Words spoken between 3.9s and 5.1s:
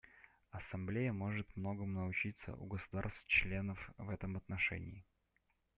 в этом отношении.